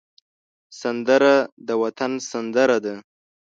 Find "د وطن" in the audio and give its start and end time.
1.67-2.11